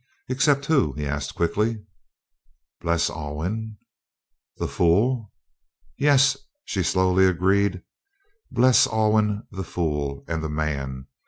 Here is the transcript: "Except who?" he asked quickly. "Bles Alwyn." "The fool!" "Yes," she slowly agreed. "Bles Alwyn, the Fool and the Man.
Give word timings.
"Except 0.29 0.65
who?" 0.65 0.93
he 0.93 1.05
asked 1.05 1.35
quickly. 1.35 1.85
"Bles 2.79 3.07
Alwyn." 3.11 3.77
"The 4.57 4.67
fool!" 4.67 5.31
"Yes," 5.95 6.35
she 6.65 6.81
slowly 6.81 7.25
agreed. 7.27 7.83
"Bles 8.49 8.87
Alwyn, 8.87 9.43
the 9.51 9.63
Fool 9.63 10.25
and 10.27 10.43
the 10.43 10.49
Man. 10.49 11.05